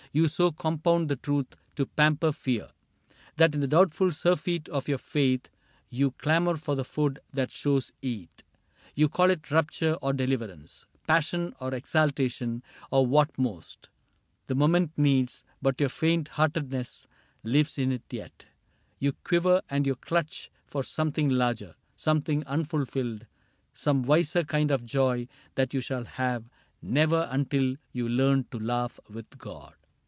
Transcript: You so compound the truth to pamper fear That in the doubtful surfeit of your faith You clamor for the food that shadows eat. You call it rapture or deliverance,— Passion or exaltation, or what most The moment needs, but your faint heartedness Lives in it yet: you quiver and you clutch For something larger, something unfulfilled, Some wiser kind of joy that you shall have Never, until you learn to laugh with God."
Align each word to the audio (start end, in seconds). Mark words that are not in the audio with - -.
You 0.13 0.27
so 0.27 0.51
compound 0.51 1.07
the 1.07 1.15
truth 1.15 1.55
to 1.77 1.85
pamper 1.85 2.33
fear 2.33 2.67
That 3.37 3.53
in 3.55 3.61
the 3.61 3.67
doubtful 3.67 4.11
surfeit 4.11 4.67
of 4.67 4.89
your 4.89 4.97
faith 4.97 5.49
You 5.89 6.11
clamor 6.11 6.57
for 6.57 6.75
the 6.75 6.83
food 6.83 7.19
that 7.31 7.49
shadows 7.49 7.93
eat. 8.01 8.43
You 8.93 9.07
call 9.07 9.29
it 9.29 9.49
rapture 9.49 9.93
or 10.01 10.11
deliverance,— 10.11 10.85
Passion 11.07 11.55
or 11.61 11.73
exaltation, 11.73 12.61
or 12.91 13.05
what 13.07 13.39
most 13.39 13.87
The 14.47 14.55
moment 14.55 14.91
needs, 14.97 15.45
but 15.61 15.79
your 15.79 15.87
faint 15.87 16.27
heartedness 16.27 17.07
Lives 17.43 17.77
in 17.77 17.93
it 17.93 18.03
yet: 18.09 18.47
you 18.99 19.13
quiver 19.23 19.61
and 19.69 19.87
you 19.87 19.95
clutch 19.95 20.51
For 20.67 20.83
something 20.83 21.29
larger, 21.29 21.75
something 21.95 22.45
unfulfilled, 22.47 23.27
Some 23.73 24.01
wiser 24.03 24.43
kind 24.43 24.71
of 24.71 24.83
joy 24.83 25.29
that 25.55 25.73
you 25.73 25.79
shall 25.79 26.03
have 26.03 26.49
Never, 26.81 27.29
until 27.31 27.77
you 27.93 28.09
learn 28.09 28.43
to 28.51 28.59
laugh 28.59 28.99
with 29.09 29.29
God." 29.37 29.73